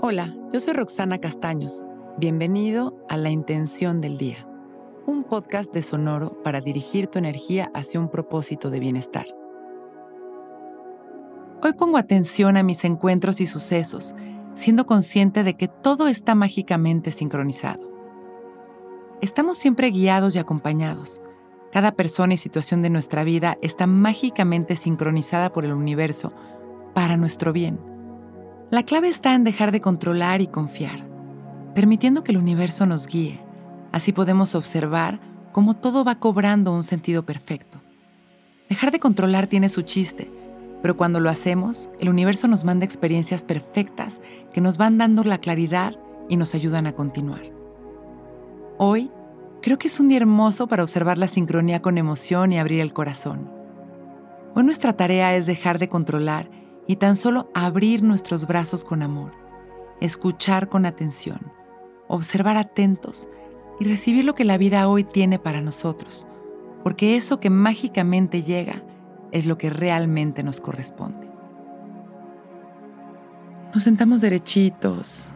[0.00, 1.84] Hola, yo soy Roxana Castaños.
[2.18, 4.46] Bienvenido a La Intención del Día,
[5.06, 9.26] un podcast de Sonoro para dirigir tu energía hacia un propósito de bienestar.
[11.64, 14.14] Hoy pongo atención a mis encuentros y sucesos,
[14.54, 17.90] siendo consciente de que todo está mágicamente sincronizado.
[19.20, 21.20] Estamos siempre guiados y acompañados.
[21.72, 26.32] Cada persona y situación de nuestra vida está mágicamente sincronizada por el universo
[26.94, 27.97] para nuestro bien
[28.70, 31.02] la clave está en dejar de controlar y confiar,
[31.74, 33.40] permitiendo que el universo nos guíe.
[33.92, 35.20] Así podemos observar
[35.52, 37.80] cómo todo va cobrando un sentido perfecto.
[38.68, 40.30] Dejar de controlar tiene su chiste,
[40.82, 44.20] pero cuando lo hacemos, el universo nos manda experiencias perfectas
[44.52, 45.96] que nos van dando la claridad
[46.28, 47.50] y nos ayudan a continuar.
[48.76, 49.10] Hoy,
[49.62, 52.92] creo que es un día hermoso para observar la sincronía con emoción y abrir el
[52.92, 53.50] corazón.
[54.54, 56.50] Hoy nuestra tarea es dejar de controlar
[56.88, 59.32] y tan solo abrir nuestros brazos con amor,
[60.00, 61.52] escuchar con atención,
[62.08, 63.28] observar atentos
[63.78, 66.26] y recibir lo que la vida hoy tiene para nosotros,
[66.82, 68.82] porque eso que mágicamente llega
[69.30, 71.28] es lo que realmente nos corresponde.
[73.74, 75.30] Nos sentamos derechitos,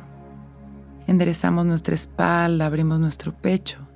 [1.07, 3.87] enderezamos nuestra espalda, abrimos nuestro pecho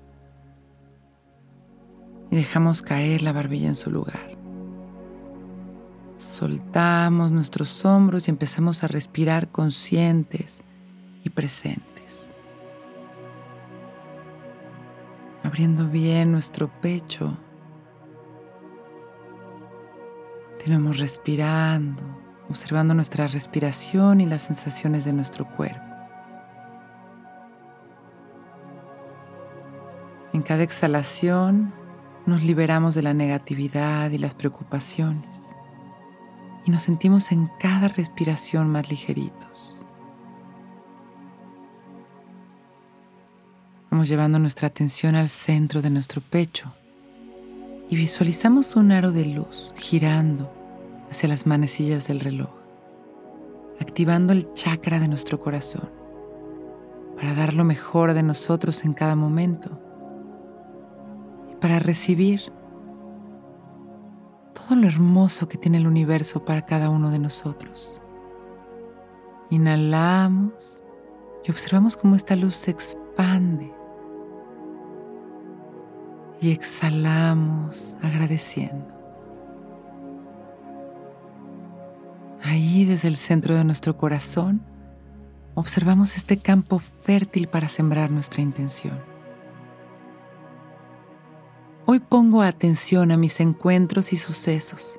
[2.30, 4.35] y dejamos caer la barbilla en su lugar.
[6.18, 10.62] Soltamos nuestros hombros y empezamos a respirar conscientes
[11.22, 12.30] y presentes.
[15.42, 17.36] Abriendo bien nuestro pecho.
[20.48, 22.02] Continuamos respirando,
[22.48, 25.84] observando nuestra respiración y las sensaciones de nuestro cuerpo.
[30.32, 31.74] En cada exhalación
[32.24, 35.56] nos liberamos de la negatividad y las preocupaciones
[36.66, 39.84] y nos sentimos en cada respiración más ligeritos.
[43.90, 46.72] Vamos llevando nuestra atención al centro de nuestro pecho
[47.88, 50.52] y visualizamos un aro de luz girando
[51.08, 52.50] hacia las manecillas del reloj,
[53.80, 55.88] activando el chakra de nuestro corazón
[57.14, 59.80] para dar lo mejor de nosotros en cada momento
[61.52, 62.52] y para recibir
[64.66, 68.00] todo lo hermoso que tiene el universo para cada uno de nosotros.
[69.50, 70.82] Inhalamos
[71.44, 73.72] y observamos cómo esta luz se expande.
[76.40, 78.86] Y exhalamos agradeciendo.
[82.42, 84.62] Ahí desde el centro de nuestro corazón
[85.54, 89.15] observamos este campo fértil para sembrar nuestra intención.
[91.88, 94.98] Hoy pongo atención a mis encuentros y sucesos,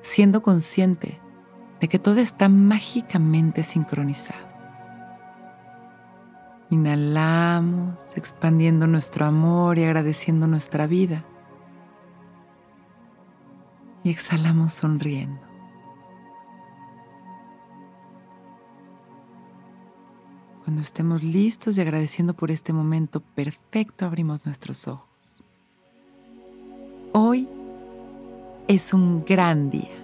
[0.00, 1.18] siendo consciente
[1.80, 4.46] de que todo está mágicamente sincronizado.
[6.70, 11.24] Inhalamos, expandiendo nuestro amor y agradeciendo nuestra vida.
[14.04, 15.40] Y exhalamos sonriendo.
[20.62, 25.13] Cuando estemos listos y agradeciendo por este momento perfecto, abrimos nuestros ojos.
[27.16, 27.46] Hoy
[28.66, 30.03] es un gran día.